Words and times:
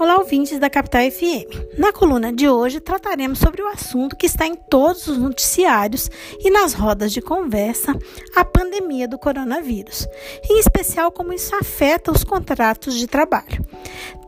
Olá, 0.00 0.16
ouvintes 0.16 0.60
da 0.60 0.70
Capital 0.70 1.10
FM. 1.10 1.76
Na 1.76 1.92
coluna 1.92 2.32
de 2.32 2.48
hoje 2.48 2.78
trataremos 2.78 3.40
sobre 3.40 3.62
o 3.62 3.66
assunto 3.66 4.14
que 4.14 4.26
está 4.26 4.46
em 4.46 4.54
todos 4.54 5.08
os 5.08 5.18
noticiários 5.18 6.08
e 6.38 6.52
nas 6.52 6.72
rodas 6.72 7.10
de 7.10 7.20
conversa, 7.20 7.98
a 8.36 8.44
pandemia 8.44 9.08
do 9.08 9.18
coronavírus, 9.18 10.06
em 10.48 10.60
especial 10.60 11.10
como 11.10 11.32
isso 11.32 11.52
afeta 11.56 12.12
os 12.12 12.22
contratos 12.22 12.94
de 12.94 13.08
trabalho. 13.08 13.66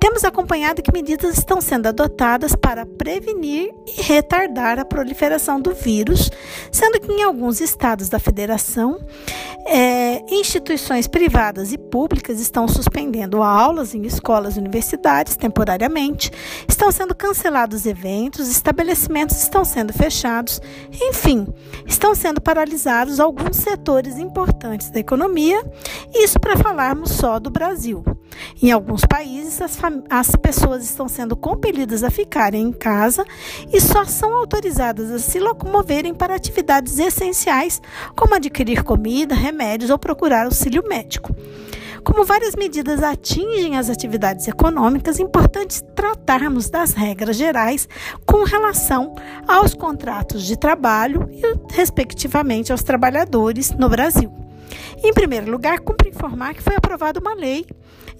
Temos 0.00 0.24
acompanhado 0.24 0.82
que 0.82 0.92
medidas 0.92 1.36
estão 1.36 1.60
sendo 1.60 1.86
adotadas 1.86 2.56
para 2.56 2.86
prevenir 2.86 3.70
e 3.86 4.00
retardar 4.00 4.78
a 4.78 4.84
proliferação 4.84 5.60
do 5.60 5.74
vírus, 5.74 6.30
sendo 6.72 6.98
que 6.98 7.12
em 7.12 7.22
alguns 7.22 7.60
estados 7.60 8.08
da 8.08 8.18
federação, 8.18 8.98
é, 9.66 10.24
instituições 10.34 11.06
privadas 11.06 11.70
e 11.72 11.78
públicas 11.78 12.40
estão 12.40 12.66
suspendendo 12.66 13.42
aulas 13.42 13.94
em 13.94 14.02
escolas 14.06 14.56
e 14.56 14.58
universidades 14.58 15.36
temporariamente, 15.36 16.32
estão 16.66 16.90
sendo 16.90 17.14
cancelados 17.14 17.84
eventos, 17.84 18.48
estabelecimentos 18.48 19.36
estão 19.42 19.66
sendo 19.66 19.92
fechados, 19.92 20.62
enfim, 20.90 21.46
estão 21.86 22.14
sendo 22.14 22.40
paralisados 22.40 23.20
alguns 23.20 23.56
setores 23.56 24.18
importantes 24.18 24.90
da 24.90 24.98
economia, 24.98 25.62
isso 26.14 26.40
para 26.40 26.56
falarmos 26.56 27.10
só 27.10 27.38
do 27.38 27.50
Brasil. 27.50 28.02
Em 28.62 28.70
alguns 28.70 29.04
países, 29.04 29.60
as, 29.60 29.78
as 30.08 30.36
pessoas 30.36 30.84
estão 30.84 31.08
sendo 31.08 31.36
compelidas 31.36 32.04
a 32.04 32.10
ficarem 32.10 32.62
em 32.62 32.72
casa 32.72 33.24
e 33.72 33.80
só 33.80 34.04
são 34.04 34.34
autorizadas 34.34 35.10
a 35.10 35.18
se 35.18 35.38
locomoverem 35.38 36.14
para 36.14 36.34
atividades 36.34 36.98
essenciais, 36.98 37.80
como 38.16 38.34
adquirir 38.34 38.82
comida, 38.82 39.34
remédios 39.34 39.90
ou 39.90 39.98
procurar 39.98 40.44
auxílio 40.44 40.82
médico. 40.86 41.34
Como 42.02 42.24
várias 42.24 42.54
medidas 42.54 43.02
atingem 43.02 43.76
as 43.76 43.90
atividades 43.90 44.48
econômicas, 44.48 45.20
é 45.20 45.22
importante 45.22 45.82
tratarmos 45.94 46.70
das 46.70 46.94
regras 46.94 47.36
gerais 47.36 47.88
com 48.24 48.42
relação 48.44 49.14
aos 49.46 49.74
contratos 49.74 50.44
de 50.44 50.58
trabalho 50.58 51.28
e, 51.30 51.74
respectivamente, 51.74 52.72
aos 52.72 52.82
trabalhadores 52.82 53.70
no 53.72 53.88
Brasil. 53.88 54.32
Em 55.02 55.12
primeiro 55.12 55.50
lugar, 55.50 55.80
cumpre 55.80 56.08
informar 56.08 56.54
que 56.54 56.62
foi 56.62 56.74
aprovada 56.74 57.20
uma 57.20 57.34
lei 57.34 57.66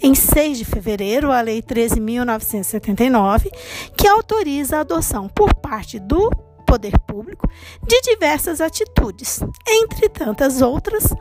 em 0.02 0.14
6 0.14 0.58
de 0.58 0.64
fevereiro, 0.64 1.30
a 1.30 1.40
Lei 1.40 1.62
13.979, 1.62 3.50
que 3.96 4.06
autoriza 4.06 4.78
a 4.78 4.80
adoção 4.80 5.28
por 5.28 5.54
parte 5.54 5.98
do 5.98 6.30
poder 6.66 6.98
público 7.00 7.48
de 7.86 8.00
diversas 8.02 8.60
atitudes, 8.60 9.40
entre 9.66 10.08
tantas 10.08 10.62
outras, 10.62 11.12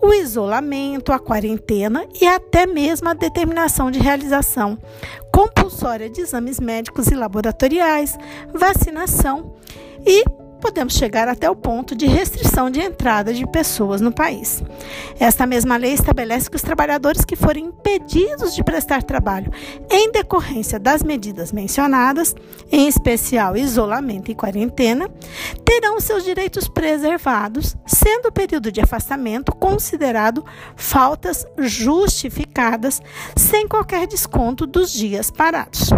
o 0.00 0.12
isolamento, 0.12 1.12
a 1.12 1.18
quarentena 1.18 2.06
e 2.20 2.26
até 2.26 2.66
mesmo 2.66 3.08
a 3.08 3.14
determinação 3.14 3.90
de 3.90 3.98
realização 3.98 4.78
compulsória 5.32 6.08
de 6.08 6.20
exames 6.20 6.60
médicos 6.60 7.08
e 7.08 7.14
laboratoriais, 7.14 8.16
vacinação 8.52 9.56
e 10.06 10.24
podemos 10.58 10.94
chegar 10.94 11.28
até 11.28 11.48
o 11.48 11.56
ponto 11.56 11.94
de 11.94 12.06
restrição 12.06 12.70
de 12.70 12.80
entrada 12.80 13.32
de 13.32 13.46
pessoas 13.46 14.00
no 14.00 14.12
país. 14.12 14.62
Esta 15.18 15.46
mesma 15.46 15.76
lei 15.76 15.92
estabelece 15.92 16.50
que 16.50 16.56
os 16.56 16.62
trabalhadores 16.62 17.24
que 17.24 17.36
forem 17.36 17.66
impedidos 17.66 18.54
de 18.54 18.62
prestar 18.62 19.02
trabalho 19.02 19.52
em 19.90 20.12
decorrência 20.12 20.78
das 20.78 21.02
medidas 21.02 21.52
mencionadas, 21.52 22.34
em 22.70 22.88
especial 22.88 23.56
isolamento 23.56 24.30
e 24.30 24.34
quarentena, 24.34 25.08
terão 25.80 26.00
seus 26.00 26.24
direitos 26.24 26.66
preservados, 26.66 27.76
sendo 27.86 28.26
o 28.26 28.32
período 28.32 28.72
de 28.72 28.80
afastamento 28.80 29.52
considerado 29.52 30.44
faltas 30.74 31.46
justificadas, 31.56 33.00
sem 33.36 33.68
qualquer 33.68 34.08
desconto 34.08 34.66
dos 34.66 34.92
dias 34.92 35.30
parados. 35.30 35.90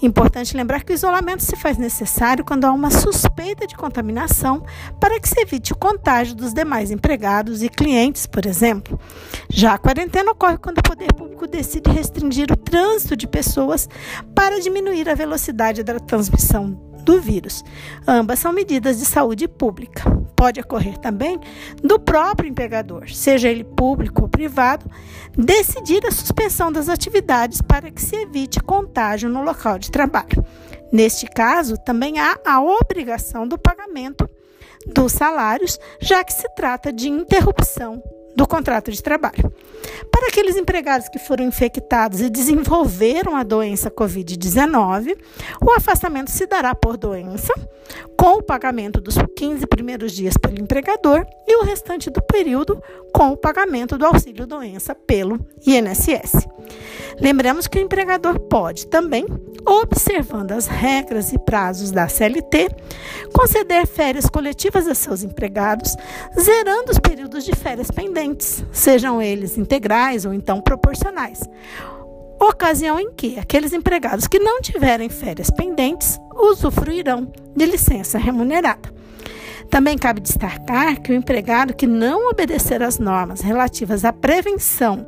Importante 0.00 0.56
lembrar 0.56 0.84
que 0.84 0.92
o 0.92 0.94
isolamento 0.94 1.42
se 1.42 1.56
faz 1.56 1.76
necessário 1.76 2.44
quando 2.44 2.64
há 2.64 2.70
uma 2.70 2.92
suspeita 2.92 3.66
de 3.66 3.74
contaminação 3.74 4.64
para 5.00 5.18
que 5.18 5.28
se 5.28 5.40
evite 5.40 5.72
o 5.72 5.76
contágio 5.76 6.36
dos 6.36 6.52
demais 6.52 6.92
empregados 6.92 7.60
e 7.60 7.68
clientes, 7.68 8.24
por 8.24 8.46
exemplo. 8.46 9.00
Já 9.48 9.74
a 9.74 9.78
quarentena 9.78 10.30
ocorre 10.30 10.58
quando 10.58 10.78
o 10.78 10.82
poder 10.82 11.12
público 11.12 11.27
decide 11.46 11.90
restringir 11.90 12.50
o 12.50 12.56
trânsito 12.56 13.16
de 13.16 13.26
pessoas 13.26 13.88
para 14.34 14.60
diminuir 14.60 15.08
a 15.08 15.14
velocidade 15.14 15.82
da 15.82 15.98
transmissão 16.00 16.88
do 17.08 17.20
vírus. 17.20 17.64
Ambas 18.06 18.38
são 18.38 18.52
medidas 18.52 18.98
de 18.98 19.06
saúde 19.06 19.48
pública. 19.48 20.02
Pode 20.36 20.60
ocorrer 20.60 20.98
também 20.98 21.40
do 21.82 21.98
próprio 21.98 22.48
empregador, 22.48 23.08
seja 23.08 23.48
ele 23.48 23.64
público 23.64 24.22
ou 24.22 24.28
privado, 24.28 24.84
decidir 25.36 26.04
a 26.06 26.12
suspensão 26.12 26.70
das 26.70 26.88
atividades 26.88 27.62
para 27.62 27.90
que 27.90 28.02
se 28.02 28.14
evite 28.14 28.60
contágio 28.60 29.28
no 29.28 29.42
local 29.42 29.78
de 29.78 29.90
trabalho. 29.90 30.44
Neste 30.92 31.26
caso, 31.26 31.76
também 31.78 32.18
há 32.18 32.38
a 32.46 32.60
obrigação 32.60 33.48
do 33.48 33.58
pagamento 33.58 34.28
dos 34.86 35.12
salários, 35.12 35.78
já 36.00 36.22
que 36.22 36.32
se 36.32 36.48
trata 36.54 36.92
de 36.92 37.08
interrupção 37.08 38.02
do 38.36 38.46
contrato 38.46 38.90
de 38.92 39.02
trabalho. 39.02 39.52
Para 40.10 40.28
aqueles 40.28 40.56
empregados 40.56 41.08
que 41.08 41.18
foram 41.18 41.44
infectados 41.44 42.20
e 42.20 42.30
desenvolveram 42.30 43.36
a 43.36 43.42
doença 43.42 43.90
Covid-19, 43.90 45.16
o 45.60 45.70
afastamento 45.72 46.30
se 46.30 46.46
dará 46.46 46.74
por 46.74 46.96
doença, 46.96 47.52
com 48.16 48.34
o 48.34 48.42
pagamento 48.42 49.00
dos 49.00 49.16
15 49.36 49.66
primeiros 49.66 50.12
dias 50.12 50.36
pelo 50.36 50.60
empregador 50.60 51.26
e 51.46 51.56
o 51.56 51.64
restante 51.64 52.10
do 52.10 52.20
período 52.20 52.82
com 53.12 53.30
o 53.30 53.36
pagamento 53.36 53.96
do 53.96 54.04
auxílio 54.04 54.46
doença 54.46 54.94
pelo 54.94 55.38
INSS. 55.66 56.46
Lembramos 57.20 57.66
que 57.66 57.78
o 57.78 57.82
empregador 57.82 58.38
pode 58.38 58.86
também, 58.86 59.26
observando 59.66 60.52
as 60.52 60.66
regras 60.66 61.32
e 61.32 61.38
prazos 61.38 61.90
da 61.90 62.06
CLT, 62.08 62.68
conceder 63.32 63.86
férias 63.86 64.26
coletivas 64.26 64.86
a 64.86 64.94
seus 64.94 65.22
empregados, 65.22 65.96
zerando 66.38 66.92
os 66.92 66.98
períodos 66.98 67.44
de 67.44 67.54
férias 67.56 67.90
pendentes, 67.90 68.64
sejam 68.72 69.20
eles 69.20 69.58
integrais 69.88 70.24
ou 70.24 70.34
então 70.34 70.60
proporcionais. 70.60 71.40
Ocasião 72.40 73.00
em 73.00 73.10
que 73.12 73.38
aqueles 73.38 73.72
empregados 73.72 74.28
que 74.28 74.38
não 74.38 74.60
tiverem 74.60 75.08
férias 75.08 75.50
pendentes 75.50 76.20
usufruirão 76.36 77.32
de 77.56 77.66
licença 77.66 78.18
remunerada. 78.18 78.96
Também 79.70 79.98
cabe 79.98 80.20
destacar 80.20 81.00
que 81.00 81.10
o 81.10 81.14
empregado 81.14 81.74
que 81.74 81.86
não 81.86 82.30
obedecer 82.30 82.82
às 82.82 82.98
normas 82.98 83.40
relativas 83.40 84.04
à 84.04 84.12
prevenção 84.12 85.06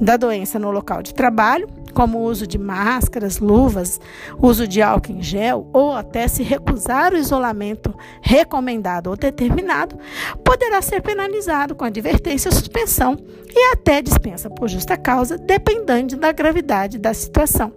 da 0.00 0.16
doença 0.16 0.58
no 0.58 0.70
local 0.70 1.02
de 1.02 1.14
trabalho, 1.14 1.68
como 1.94 2.18
o 2.18 2.22
uso 2.24 2.46
de 2.46 2.58
máscaras, 2.58 3.38
luvas, 3.38 4.00
uso 4.38 4.66
de 4.66 4.82
álcool 4.82 5.12
em 5.12 5.22
gel 5.22 5.68
ou 5.72 5.92
até 5.92 6.28
se 6.28 6.42
recusar 6.42 7.12
o 7.12 7.16
isolamento 7.16 7.94
recomendado 8.20 9.08
ou 9.08 9.16
determinado, 9.16 9.96
poderá 10.44 10.82
ser 10.82 11.00
penalizado 11.00 11.74
com 11.74 11.84
advertência, 11.84 12.50
suspensão 12.50 13.16
e 13.48 13.72
até 13.72 14.02
dispensa 14.02 14.50
por 14.50 14.68
justa 14.68 14.96
causa, 14.96 15.38
dependendo 15.38 16.16
da 16.16 16.32
gravidade 16.32 16.98
da 16.98 17.14
situação. 17.14 17.72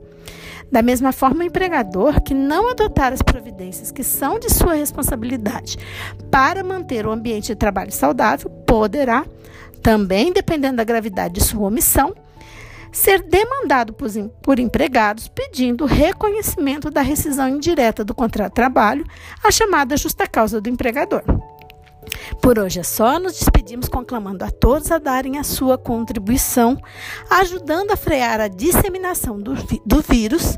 Da 0.69 0.81
mesma 0.81 1.13
forma, 1.13 1.43
o 1.43 1.47
empregador 1.47 2.21
que 2.21 2.33
não 2.33 2.69
adotar 2.69 3.13
as 3.13 3.21
providências 3.21 3.89
que 3.89 4.03
são 4.03 4.37
de 4.37 4.51
sua 4.51 4.73
responsabilidade 4.73 5.77
para 6.29 6.63
manter 6.63 7.05
o 7.05 7.11
ambiente 7.11 7.47
de 7.47 7.55
trabalho 7.55 7.91
saudável 7.91 8.49
poderá, 8.65 9.25
também 9.81 10.33
dependendo 10.33 10.77
da 10.77 10.83
gravidade 10.83 11.35
de 11.35 11.43
sua 11.43 11.67
omissão, 11.67 12.13
ser 12.97 13.21
demandado 13.21 13.93
por, 14.41 14.59
empregados 14.59 15.27
pedindo 15.27 15.85
reconhecimento 15.85 16.89
da 16.89 17.01
rescisão 17.01 17.47
indireta 17.47 18.03
do 18.03 18.15
contrato 18.15 18.49
de 18.49 18.55
trabalho, 18.55 19.05
a 19.43 19.51
chamada 19.51 19.95
justa 19.95 20.25
causa 20.25 20.59
do 20.59 20.67
empregador. 20.67 21.23
Por 22.41 22.59
hoje 22.59 22.79
é 22.79 22.83
só, 22.83 23.19
nos 23.19 23.33
despedimos 23.33 23.87
conclamando 23.87 24.43
a 24.43 24.51
todos 24.51 24.91
a 24.91 24.97
darem 24.97 25.37
a 25.37 25.43
sua 25.43 25.77
contribuição, 25.77 26.77
ajudando 27.29 27.91
a 27.91 27.97
frear 27.97 28.39
a 28.39 28.47
disseminação 28.47 29.39
do, 29.39 29.53
do 29.85 30.01
vírus, 30.01 30.57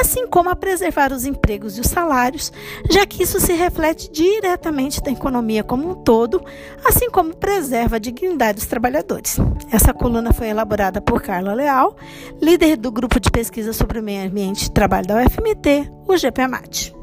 assim 0.00 0.26
como 0.26 0.50
a 0.50 0.56
preservar 0.56 1.12
os 1.12 1.24
empregos 1.24 1.76
e 1.76 1.80
os 1.80 1.86
salários, 1.86 2.52
já 2.90 3.06
que 3.06 3.22
isso 3.22 3.40
se 3.40 3.52
reflete 3.52 4.10
diretamente 4.10 5.02
da 5.02 5.10
economia 5.10 5.62
como 5.62 5.90
um 5.90 5.94
todo, 5.94 6.42
assim 6.84 7.10
como 7.10 7.36
preserva 7.36 7.96
a 7.96 8.00
dignidade 8.00 8.58
dos 8.58 8.66
trabalhadores. 8.66 9.38
Essa 9.70 9.92
coluna 9.92 10.32
foi 10.32 10.48
elaborada 10.48 11.00
por 11.00 11.22
Carla 11.22 11.54
Leal, 11.54 11.96
líder 12.40 12.76
do 12.76 12.90
grupo 12.90 13.20
de 13.20 13.30
pesquisa 13.30 13.72
sobre 13.72 13.98
o 13.98 14.02
meio 14.02 14.26
ambiente 14.26 14.66
e 14.66 14.70
trabalho 14.70 15.06
da 15.06 15.22
UFMT, 15.22 15.90
o 16.06 16.16
GPMAT. 16.16 16.99